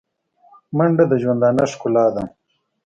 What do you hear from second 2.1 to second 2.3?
ده